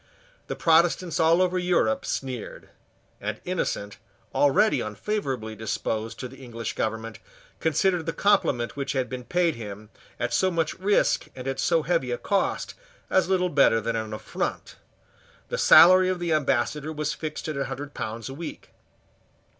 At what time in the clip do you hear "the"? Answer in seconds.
0.47-0.55, 6.27-6.43, 8.07-8.11, 15.49-15.59, 16.17-16.33